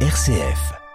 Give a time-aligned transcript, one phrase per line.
[0.00, 0.85] RCF.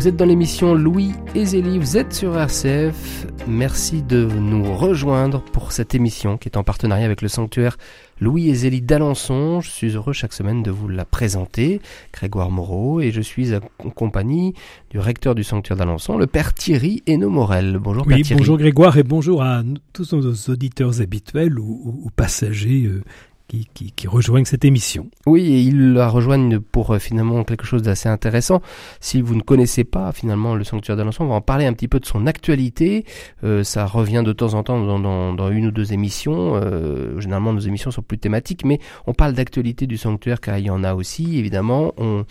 [0.00, 3.26] Vous êtes dans l'émission Louis et Zélie, vous êtes sur RCF.
[3.46, 7.76] Merci de nous rejoindre pour cette émission qui est en partenariat avec le sanctuaire
[8.18, 9.60] Louis et Zélie d'Alençon.
[9.60, 11.82] Je suis heureux chaque semaine de vous la présenter,
[12.14, 14.54] Grégoire Moreau, et je suis en compagnie
[14.90, 17.78] du recteur du sanctuaire d'Alençon, le père Thierry Hainaut Morel.
[17.78, 18.40] Bonjour Oui, père Thierry.
[18.40, 23.02] bonjour Grégoire et bonjour à tous nos auditeurs habituels ou, ou- ou passagers euh,
[23.50, 25.08] qui, rejoignent cette émission.
[25.26, 28.62] Oui, et ils la rejoignent pour euh, finalement quelque chose d'assez intéressant.
[29.00, 31.88] Si vous ne connaissez pas finalement le sanctuaire d'Alençon, on va en parler un petit
[31.88, 33.04] peu de son actualité.
[33.44, 36.52] Euh, ça revient de temps en temps dans, une ou deux émissions.
[36.54, 40.66] Euh, généralement, nos émissions sont plus thématiques, mais on parle d'actualité du sanctuaire car il
[40.66, 41.94] y en a aussi, évidemment.
[41.98, 42.24] On,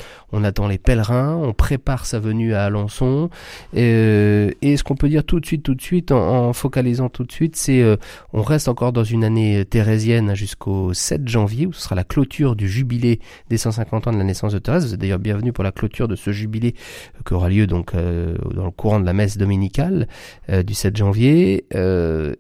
[0.44, 3.30] attend les pèlerins, on prépare sa venue à Alençon.
[3.74, 7.26] Et ce qu'on peut dire tout de suite, tout de suite, en, en focalisant tout
[7.26, 7.84] de suite, c'est
[8.32, 12.56] on reste encore dans une année thérésienne jusqu'au 7 janvier, où ce sera la clôture
[12.56, 14.92] du jubilé des 150 ans de la naissance de Thérèse.
[14.92, 16.76] Vous d'ailleurs bienvenue pour la clôture de ce jubilé
[17.16, 20.08] euh, qui aura lieu donc euh, dans le courant de la messe dominicale
[20.50, 21.66] euh, du 7 janvier.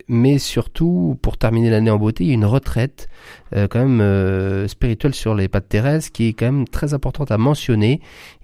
[0.07, 3.09] Mais surtout, pour terminer l'année en beauté, une retraite
[3.51, 7.37] quand même spirituelle sur les pas de Thérèse qui est quand même très importante à
[7.39, 7.99] mentionner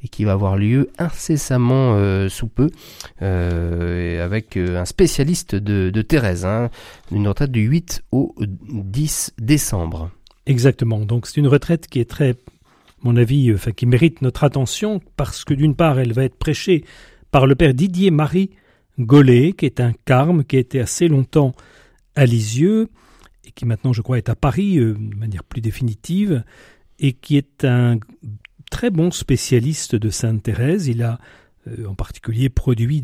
[0.06, 2.70] et qui va avoir lieu incessamment euh, sous peu
[3.24, 6.46] euh, avec euh, un spécialiste de, de Thérèse.
[6.46, 6.70] Hein,
[7.12, 10.12] une retraite du 8 au 10 décembre.
[10.46, 11.00] Exactement.
[11.00, 12.36] Donc c'est une retraite qui est très,
[13.02, 16.86] mon avis, qui mérite notre attention parce que d'une part, elle va être prêchée
[17.32, 18.52] par le père Didier Marie
[19.00, 21.56] Gollet, qui est un carme qui a été assez longtemps
[22.16, 22.90] à Lisieux
[23.44, 26.44] et qui maintenant, je crois, est à Paris de manière plus définitive
[27.00, 27.98] et qui est un
[28.70, 30.88] très bon spécialiste de Sainte Thérèse.
[30.88, 31.20] Il a
[31.68, 33.02] euh, en particulier produit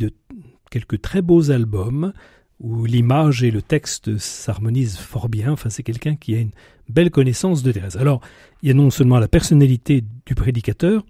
[0.69, 2.13] quelques très beaux albums
[2.59, 5.51] où l'image et le texte s'harmonisent fort bien.
[5.51, 6.51] Enfin, c'est quelqu'un qui a une
[6.89, 7.97] belle connaissance de Thérèse.
[7.97, 8.21] Alors,
[8.61, 11.03] il y a non seulement la personnalité du prédicateur,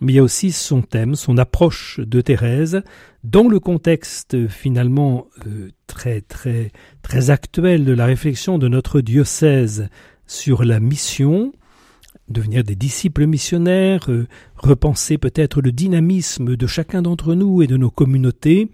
[0.00, 2.82] mais il y a aussi son thème, son approche de Thérèse,
[3.22, 9.88] dans le contexte finalement euh, très actuel de la réflexion de notre diocèse
[10.26, 11.52] sur la mission,
[12.28, 14.26] devenir des disciples missionnaires, euh,
[14.56, 18.70] repenser peut-être le dynamisme de chacun d'entre nous et de nos communautés.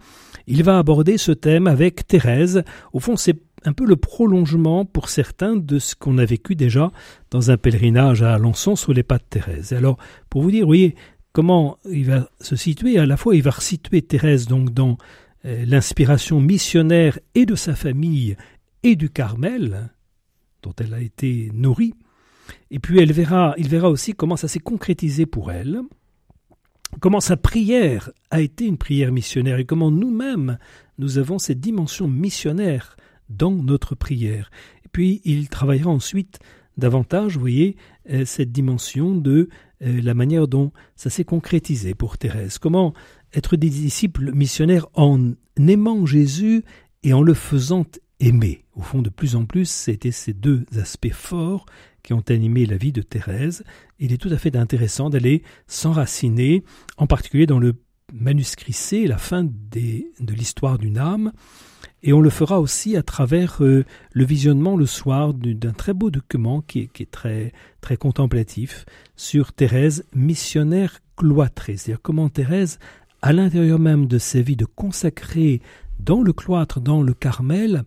[0.47, 2.65] Il va aborder ce thème avec Thérèse.
[2.93, 6.91] Au fond, c'est un peu le prolongement pour certains de ce qu'on a vécu déjà
[7.31, 9.73] dans un pèlerinage à Alençon sous les pas de Thérèse.
[9.73, 9.99] Alors,
[10.31, 10.97] pour vous dire, voyez,
[11.33, 14.99] comment il va se situer, à la fois il va resituer Thérèse donc dans
[15.45, 18.37] euh, l'inspiration missionnaire et de sa famille
[18.83, 19.91] et du Carmel,
[20.63, 21.95] dont elle a été nourrie,
[22.73, 25.83] et puis elle verra, il verra aussi comment ça s'est concrétisé pour elle,
[27.01, 30.59] comment sa prière a été une prière missionnaire et comment nous-mêmes
[30.97, 32.97] nous avons cette dimension missionnaire
[33.29, 34.51] dans notre prière.
[34.87, 36.39] Et puis il travaillera ensuite
[36.79, 37.77] davantage, vous voyez,
[38.11, 39.51] euh, cette dimension de
[39.83, 42.57] euh, la manière dont ça s'est concrétisé pour Thérèse.
[42.57, 42.95] Comment
[43.35, 46.65] être des disciples missionnaires en aimant Jésus
[47.03, 47.85] et en le faisant
[48.23, 48.65] aimer.
[48.75, 51.67] Au fond, de plus en plus, c'était ces deux aspects forts
[52.03, 53.65] qui ont animé la vie de Thérèse.
[53.99, 56.65] Il est tout à fait intéressant d'aller s'enraciner,
[56.97, 57.75] en particulier dans le
[58.13, 61.33] manuscrit C, la fin de l'histoire d'une âme,
[62.03, 65.95] et on le fera aussi à travers euh, le visionnement le soir du- d'un très
[65.95, 68.85] beau document qui est, très contemplatif
[69.17, 71.77] sur Thérèse, missionnaire cloîtrée.
[71.77, 72.79] C'est-à-dire comment Thérèse,
[73.23, 75.61] à l'intérieur même de sa vie de consacrée
[76.03, 77.85] dans le cloître, dans le Carmel,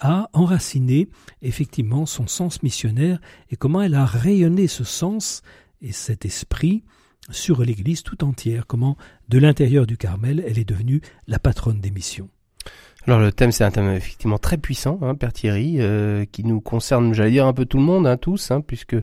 [0.00, 1.08] a enraciné
[1.42, 3.20] effectivement son sens missionnaire
[3.50, 5.42] et comment elle a rayonné ce sens
[5.82, 6.84] et cet esprit
[7.30, 8.96] sur l'Église tout entière, comment
[9.28, 12.30] de l'intérieur du Carmel elle est devenue la patronne des missions.
[13.06, 16.60] Alors le thème c'est un thème effectivement très puissant, hein, Père Thierry, euh, qui nous
[16.60, 18.96] concerne, j'allais dire un peu tout le monde, hein, tous, hein, puisque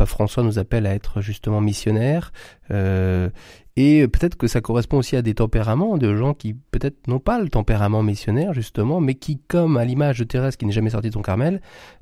[0.00, 2.32] pape François nous appelle à être justement missionnaires.
[2.70, 3.28] Euh,
[3.76, 7.38] et peut-être que ça correspond aussi à des tempéraments de gens qui peut-être n'ont pas
[7.40, 11.08] le tempérament missionnaire justement, mais qui, comme à l'image de Thérèse qui n'est jamais sortie
[11.08, 11.60] de son Carmel,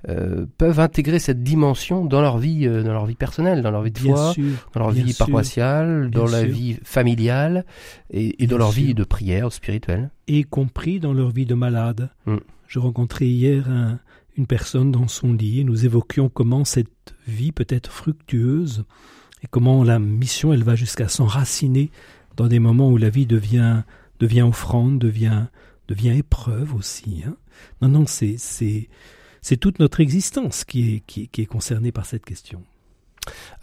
[0.08, 3.82] euh, peuvent intégrer cette dimension dans leur vie, euh, dans leur vie personnelle, dans leur
[3.82, 5.26] vie de foi, sûr, dans leur vie sûr.
[5.26, 6.50] paroissiale, dans la sûr.
[6.50, 7.64] vie familiale
[8.10, 10.10] et, et dans leur vie de prière spirituelle.
[10.28, 12.10] y compris dans leur vie de malade.
[12.26, 12.36] Mm.
[12.68, 13.98] Je rencontrais hier un-
[14.38, 18.84] une personne dans son lit et nous évoquions comment cette vie peut être fructueuse
[19.42, 21.90] et comment la mission elle va jusqu'à s'enraciner
[22.36, 23.82] dans des moments où la vie devient
[24.20, 25.46] devient offrande, devient
[25.88, 27.22] devient épreuve aussi.
[27.26, 27.36] hein.
[27.82, 32.62] Non non c'est c'est toute notre existence qui est, qui est concernée par cette question.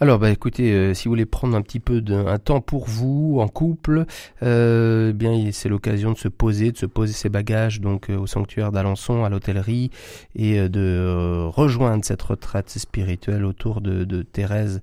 [0.00, 3.38] Alors, bah, écoutez, euh, si vous voulez prendre un petit peu d'un temps pour vous,
[3.40, 4.04] en couple,
[4.42, 8.18] euh, eh bien, c'est l'occasion de se poser, de se poser ses bagages donc euh,
[8.18, 9.90] au sanctuaire d'Alençon, à l'hôtellerie,
[10.34, 14.82] et de rejoindre cette retraite spirituelle autour de, de Thérèse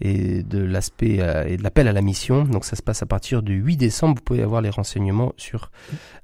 [0.00, 2.44] et de l'aspect et de l'appel à la mission.
[2.44, 4.16] Donc, ça se passe à partir du 8 décembre.
[4.16, 5.70] Vous pouvez avoir les renseignements sur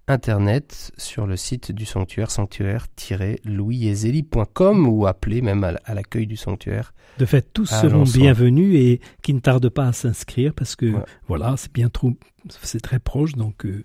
[0.08, 6.94] internet, sur le site du sanctuaire, sanctuaire-louisezeli.com ou appeler même à l'accueil du sanctuaire.
[7.19, 10.94] De fait, tous seront bienvenus et qui ne tardent pas à s'inscrire parce que
[11.26, 12.12] voilà, c'est bien trop,
[12.49, 13.84] c'est très proche, donc euh,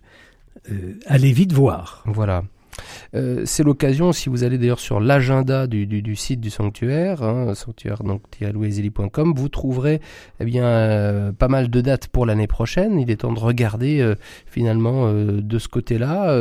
[0.70, 2.04] euh, allez vite voir.
[2.06, 2.44] Voilà.
[3.16, 7.54] Euh, c'est l'occasion, si vous allez d'ailleurs sur l'agenda du, du, site du sanctuaire, hein,
[7.56, 8.22] sanctuaire donc
[9.36, 10.02] vous trouverez
[10.40, 13.00] eh bien euh, pas mal de dates pour l'année prochaine.
[13.00, 14.16] Il est temps de regarder euh,
[14.46, 16.34] finalement de ce côté-là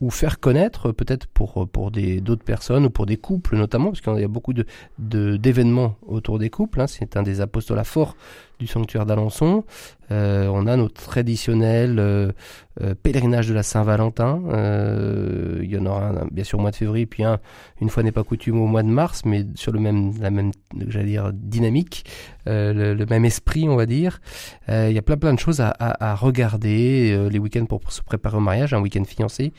[0.00, 4.00] ou faire connaître peut-être pour pour des d'autres personnes ou pour des couples notamment parce
[4.00, 4.66] qu'il y a beaucoup de
[4.98, 6.80] d'événements autour des couples.
[6.80, 6.86] Hein.
[6.86, 8.16] c'est un des apostolats forts
[8.60, 9.64] du sanctuaire d'Alençon.
[10.12, 12.32] Euh, on a notre traditionnel euh,
[12.82, 14.42] euh, pèlerinage de la Saint-Valentin.
[15.62, 17.38] il y en aura un, bien sûr au mois de février, puis un,
[17.80, 20.52] une fois n'est pas coutume, au mois de mars, mais sur le même, la même,
[20.88, 22.04] j'allais dire, dynamique,
[22.46, 24.20] le, même esprit, on va dire.
[24.68, 27.28] il y a plein plein de choses à, à, regarder.
[27.30, 29.52] les week-ends pour, se préparer au mariage, un week-end fiancé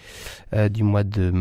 [0.72, 1.32] du mois de,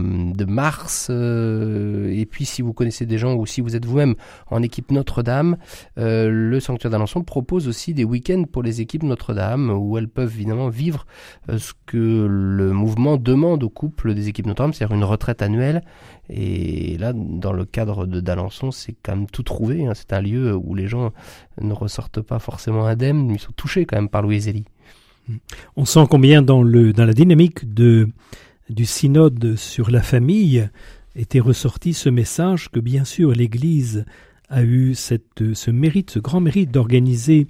[0.45, 1.11] mars.
[1.11, 4.15] et puis si vous connaissez des gens ou si vous êtes vous-même
[4.51, 5.57] en équipe Notre-Dame,
[5.97, 10.69] le sanctuaire d'Alençon propose aussi des week-ends pour les équipes notre-Dame, où elles peuvent évidemment
[10.69, 11.07] vivre
[11.49, 15.83] euh, ce que le mouvement demande aux couples des équipes Notre-Dame, c'est-à-dire une retraite annuelle.
[16.29, 19.87] Et là, dans le cadre de d'Alençon, c'est quand même tout trouvé.
[19.87, 19.93] Hein.
[19.95, 21.13] C'est un lieu où les gens
[21.61, 24.65] ne ressortent pas forcément indemnes, mais ils sont touchés quand même par Louis Zélie.
[25.77, 28.09] On sent combien dans, le, dans la dynamique de,
[28.71, 30.69] du synode sur la famille
[31.17, 34.05] était ressorti ce message que bien sûr l'Église
[34.49, 37.49] a eu ce mérite, ce grand mérite d'organiser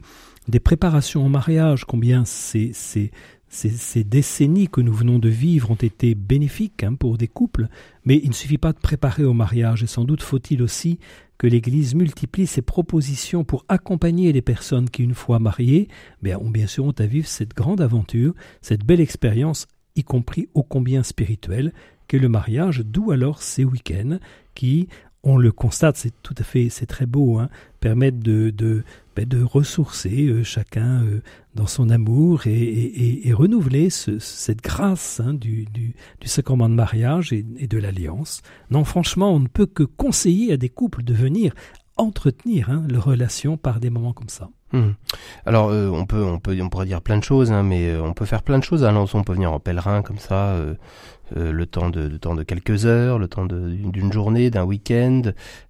[0.49, 3.11] des préparations au mariage, combien ces, ces,
[3.49, 7.69] ces, décennies que nous venons de vivre ont été bénéfiques hein, pour des couples,
[8.05, 10.99] mais il ne suffit pas de préparer au mariage, et sans doute faut-il aussi
[11.39, 15.89] que l'Église multiplie ses propositions pour accompagner les personnes qui, une fois mariées,
[16.23, 20.49] ben, ont bien sûr ont à vivre cette grande aventure, cette belle expérience, y compris
[20.55, 21.73] ô combien spirituelle,
[22.09, 24.19] qu'est le mariage, d'où alors ces week-ends
[24.55, 24.89] qui,
[25.23, 27.49] on le constate, c'est tout à fait, c'est très beau, hein,
[27.81, 28.85] permettent de, de,
[29.15, 31.21] ben, de ressourcer euh, chacun euh,
[31.55, 37.33] dans son amour et, et, renouveler cette grâce hein, du, du, du, sacrement de mariage
[37.33, 38.43] et, de l'alliance.
[38.71, 41.55] Non, franchement, on ne peut que conseiller à des couples de venir
[41.97, 44.51] entretenir hein, leur relation par des moments comme ça.
[44.73, 44.93] Hmm.
[45.47, 48.13] Alors euh, on peut on peut on pourrait dire plein de choses hein, mais on
[48.13, 50.55] peut faire plein de choses à on peut venir en pèlerin comme ça
[51.37, 55.23] euh, le temps de, temps de quelques heures, le temps d'une journée, d'un week-end.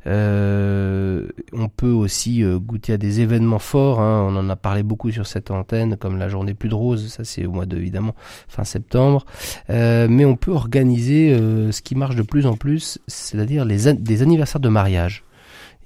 [0.07, 4.01] Euh, on peut aussi euh, goûter à des événements forts.
[4.01, 4.27] Hein.
[4.29, 7.09] On en a parlé beaucoup sur cette antenne, comme la journée plus de rose.
[7.09, 8.15] Ça, c'est au mois de évidemment
[8.49, 9.25] fin septembre.
[9.69, 11.37] mais on peut organiser
[11.71, 15.25] ce qui marche de plus en plus, c'est-à-dire les des anniversaires de mariage.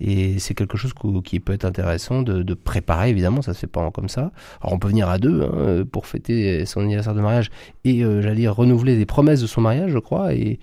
[0.01, 0.93] Et c'est quelque chose
[1.25, 4.33] qui peut être intéressant de, préparer, évidemment, ça se fait pas comme ça.
[4.61, 7.51] Alors on peut venir à deux hein, pour fêter son anniversaire de mariage
[7.85, 10.59] et, euh, j'allais dire, renouveler les promesses de son mariage, je crois, et,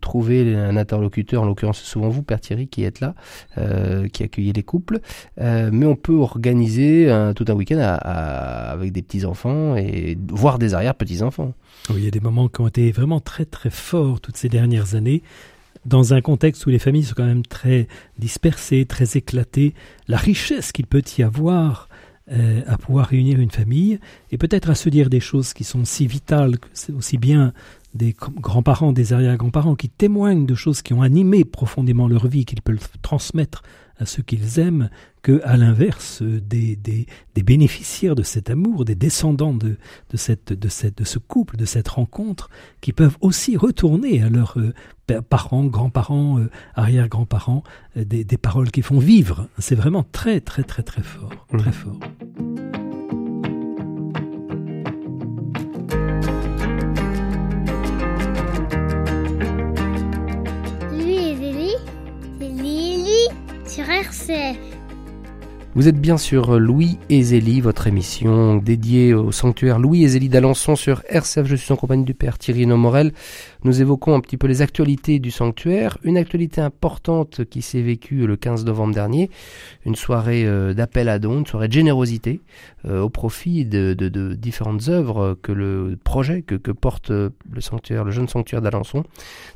[0.00, 3.14] trouver un interlocuteur, en l'occurrence souvent vous, Père Thierry, qui êtes là,
[3.58, 5.00] euh, qui accueillez les couples.
[5.40, 11.54] Euh, mais on peut organiser tout un week-end avec des petits-enfants et voir des arrière-petits-enfants.
[11.90, 14.48] Oui, il y a des moments qui ont été vraiment très très forts toutes ces
[14.48, 15.22] dernières années
[15.84, 17.88] dans un contexte où les familles sont quand même très
[18.18, 19.74] dispersées, très éclatées,
[20.08, 21.88] la richesse qu'il peut y avoir
[22.30, 23.98] euh, à pouvoir réunir une famille,
[24.30, 26.56] et peut-être à se dire des choses qui sont si vitales,
[26.96, 27.52] aussi bien
[27.94, 32.62] des grands-parents, des arrière-grands-parents qui témoignent de choses qui ont animé profondément leur vie, qu'ils
[32.62, 33.62] peuvent transmettre
[34.02, 34.90] à ceux qu'ils aiment,
[35.22, 39.76] que, à l'inverse, des, des, des, bénéficiaires de cet amour, des descendants de,
[40.10, 44.28] de, cette, de, cette, de ce couple, de cette rencontre, qui peuvent aussi retourner à
[44.28, 44.72] leurs euh,
[45.22, 47.62] parents, grands-parents, euh, arrière-grands-parents,
[47.96, 49.48] euh, des, des, paroles qui font vivre.
[49.58, 51.30] C'est vraiment très, très, très, très fort.
[51.56, 51.72] Très mmh.
[51.72, 52.00] fort.
[64.32, 64.71] Sur RCF.
[65.74, 70.28] Vous êtes bien sur Louis et Zélie, votre émission dédiée au sanctuaire Louis et Zélie
[70.28, 71.46] d'Alençon sur RCF.
[71.46, 73.14] Je suis en compagnie du père Thierry Nomorel.
[73.64, 75.96] Nous évoquons un petit peu les actualités du sanctuaire.
[76.02, 79.30] Une actualité importante qui s'est vécue le 15 novembre dernier,
[79.86, 82.42] une soirée euh, d'appel à dons, une soirée de générosité
[82.84, 83.94] euh, au profit de,
[84.34, 89.04] différentes œuvres que le projet que, porte euh, le sanctuaire, le jeune sanctuaire d'Alençon.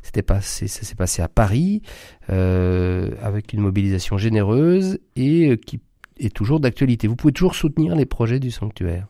[0.01, 1.83] C'était passé, ça s'est passé à Paris
[2.27, 5.79] avec une mobilisation généreuse et qui
[6.19, 7.07] est toujours d'actualité.
[7.07, 9.07] Vous pouvez toujours soutenir les projets du sanctuaire.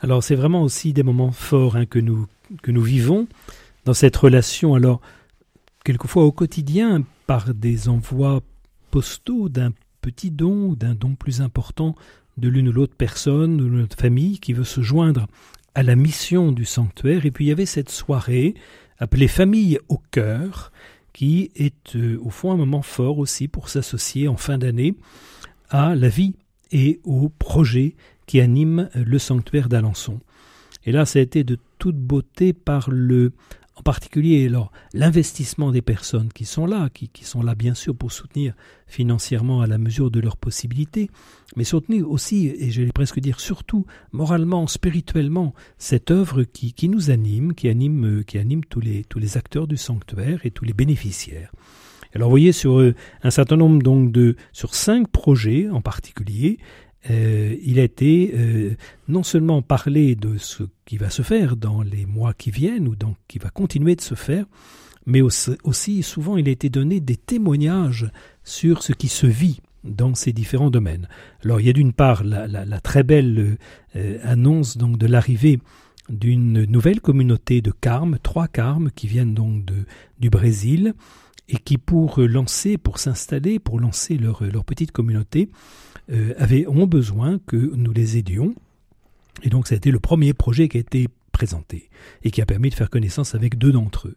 [0.00, 2.26] Alors c'est vraiment aussi des moments forts hein, que, nous,
[2.62, 3.26] que nous vivons
[3.84, 4.74] dans cette relation.
[4.74, 5.00] Alors
[5.84, 8.40] quelquefois au quotidien par des envois
[8.90, 11.94] postaux d'un petit don ou d'un don plus important
[12.36, 15.26] de l'une ou l'autre personne, de notre famille qui veut se joindre
[15.74, 17.26] à la mission du sanctuaire.
[17.26, 18.54] Et puis il y avait cette soirée
[18.98, 20.72] appelée Famille au cœur
[21.12, 24.94] qui est euh, au fond un moment fort aussi pour s'associer en fin d'année
[25.70, 26.34] à la vie
[26.70, 27.96] et au projet
[28.26, 30.20] qui anime le sanctuaire d'Alençon.
[30.84, 33.32] Et là, ça a été de toute beauté par le,
[33.78, 34.50] en particulier
[34.92, 38.54] l'investissement des personnes qui sont là, qui, sont là bien sûr pour soutenir
[38.86, 41.10] financièrement à la mesure de leurs possibilités,
[41.56, 46.88] mais soutenir aussi, et je vais presque dire surtout, moralement, spirituellement, cette œuvre qui, qui
[46.88, 50.64] nous anime, qui anime, qui anime tous, les, tous les acteurs du sanctuaire et tous
[50.64, 51.52] les bénéficiaires.
[52.14, 56.58] Alors vous voyez sur euh, un certain nombre donc de sur cinq projets en particulier,
[57.10, 58.76] euh, il a été euh,
[59.08, 62.96] non seulement parlé de ce qui va se faire dans les mois qui viennent ou
[62.96, 64.46] donc qui va continuer de se faire,
[65.06, 68.10] mais aussi, souvent il a été donné des témoignages
[68.44, 71.08] sur ce qui se vit dans ces différents domaines.
[71.44, 73.56] Alors il y a d'une part la, très belle
[74.22, 75.60] annonce donc de l'arrivée
[76.10, 79.64] d'une nouvelle communauté de carmes, trois carmes qui viennent donc
[80.18, 80.94] du Brésil,
[81.48, 85.50] et qui pour lancer, pour s'installer, pour lancer leur, leur petite communauté,
[86.10, 88.54] euh, avaient, ont besoin que nous les aidions.
[89.42, 91.88] Et donc ça a été le premier projet qui a été présenté
[92.24, 94.16] et qui a permis de faire connaissance avec deux d'entre eux.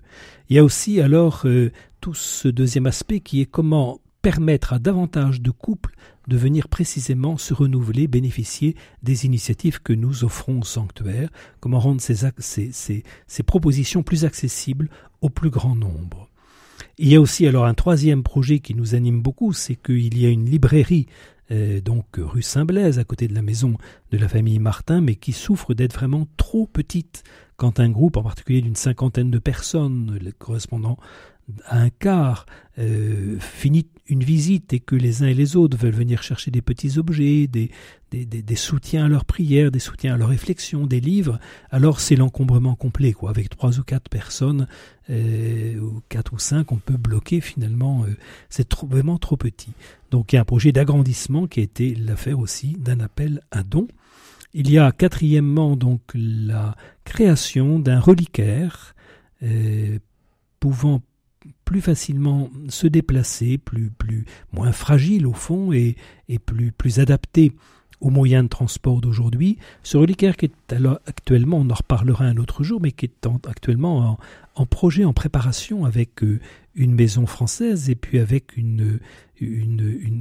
[0.49, 4.79] Il y a aussi alors euh, tout ce deuxième aspect qui est comment permettre à
[4.79, 5.95] davantage de couples
[6.27, 12.01] de venir précisément se renouveler, bénéficier des initiatives que nous offrons au sanctuaire, comment rendre
[12.01, 13.03] ces,
[13.45, 14.89] propositions plus accessibles
[15.21, 16.30] au plus grand nombre.
[17.03, 20.27] Il y a aussi alors un troisième projet qui nous anime beaucoup, c'est qu'il y
[20.27, 21.07] a une librairie
[21.49, 23.73] euh, donc rue Saint-Blaise à côté de la maison
[24.11, 27.23] de la famille Martin, mais qui souffre d'être vraiment trop petite.
[27.57, 30.99] Quand un groupe, en particulier d'une cinquantaine de personnes, correspondant
[31.69, 32.45] un quart,
[32.79, 36.61] euh, finit une visite et que les uns et les autres veulent venir chercher des
[36.61, 37.69] petits objets, des,
[38.11, 41.39] des, des, soutiens à leurs prières, des soutiens à leurs réflexions, des livres,
[41.69, 43.13] alors c'est l'encombrement complet.
[43.13, 43.29] Quoi.
[43.29, 44.67] Avec trois ou quatre personnes,
[45.09, 48.03] euh, ou quatre ou cinq, on peut bloquer finalement.
[48.03, 48.15] Euh,
[48.49, 49.73] c'est vraiment trop petit.
[50.09, 53.63] Donc il y a un projet d'agrandissement qui a été l'affaire aussi d'un appel à
[53.63, 53.87] dons.
[54.53, 58.95] Il y a quatrièmement donc la création d'un reliquaire
[60.59, 61.01] pouvant
[61.65, 65.95] plus facilement se déplacer, plus, plus, moins fragile au fond et,
[66.45, 67.53] plus, plus adapté
[68.01, 69.57] aux moyens de transport d'aujourd'hui.
[69.83, 73.27] Ce reliquaire qui est alors actuellement, on en reparlera un autre jour, mais qui est
[73.47, 74.19] actuellement
[74.55, 76.39] en, projet, en préparation avec euh,
[76.75, 78.99] une maison française et puis avec une,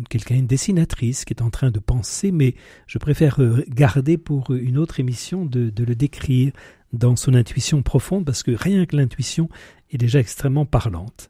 [0.08, 2.54] quelqu'un, une dessinatrice qui est en train de penser, mais
[2.87, 6.52] je préfère euh, garder pour une autre émission de le décrire
[6.92, 9.49] dans son intuition profonde parce que rien que l'intuition
[9.90, 11.28] est déjà extrêmement parlante.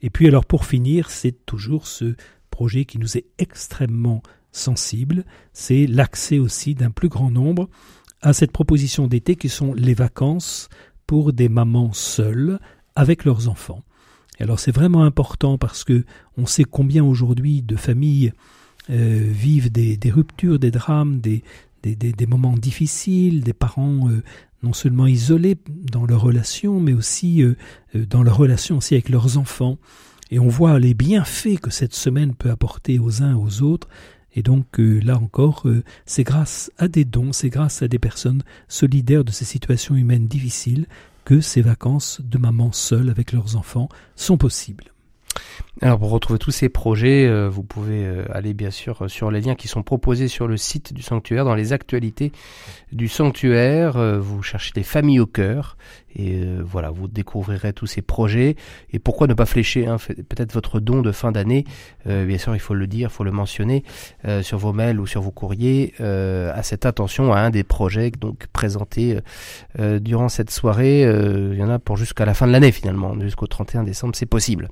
[0.00, 2.14] Et puis alors pour finir, c'est toujours ce
[2.50, 4.22] projet qui nous est extrêmement
[4.52, 7.68] sensible, c'est l'accès aussi d'un plus grand nombre
[8.20, 10.68] à cette proposition d'été qui sont les vacances
[11.06, 12.60] pour des mamans seules
[12.94, 13.82] avec leurs enfants.
[14.38, 16.04] Et alors c'est vraiment important parce que
[16.36, 18.32] on sait combien aujourd'hui de familles
[18.90, 21.42] euh, vivent des, ruptures, des drames, des,
[21.82, 24.22] des, moments difficiles, des parents euh,
[24.62, 27.54] non seulement isolés dans leurs relations, mais aussi euh,
[27.96, 29.78] euh, dans leurs relations aussi avec leurs enfants.
[30.30, 33.88] Et on voit les bienfaits que cette semaine peut apporter aux uns aux autres.
[34.34, 35.66] Et donc là encore,
[36.06, 40.26] c'est grâce à des dons, c'est grâce à des personnes solidaires de ces situations humaines
[40.26, 40.86] difficiles
[41.24, 44.92] que ces vacances de maman seule avec leurs enfants sont possibles.
[45.80, 49.30] Alors pour retrouver tous ces projets, euh, vous pouvez euh, aller bien sûr euh, sur
[49.30, 52.32] les liens qui sont proposés sur le site du sanctuaire, dans les actualités
[52.92, 54.20] du sanctuaire.
[54.20, 55.76] vous cherchez des familles au cœur
[56.14, 58.56] Et euh, voilà, vous découvrirez tous ces projets.
[58.92, 59.96] Et pourquoi ne pas flécher hein,
[60.28, 61.64] peut-être votre don de fin d'année
[62.06, 63.84] euh, Bien sûr, il faut le dire, il faut le mentionner
[64.26, 68.10] euh, sur vos mails ou sur vos courriers à cette attention à un des projets
[68.10, 69.18] donc présentés
[69.78, 71.02] durant cette soirée.
[71.02, 74.26] il y en a pour jusqu'à la fin de l'année finalement, jusqu'au 31 décembre, c'est
[74.26, 74.68] possible.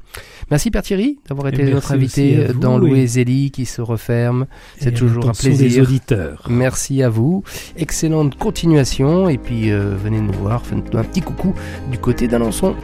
[0.51, 4.47] Merci Père Thierry d'avoir été notre invité dans Louis Zélie qui se referme.
[4.79, 5.69] C'est toujours un plaisir.
[5.69, 6.47] Des auditeurs.
[6.49, 7.43] Merci à vous.
[7.77, 11.21] Excellente continuation et puis venez nous voir, faites un petit
[11.91, 12.75] du côté d'Alençon.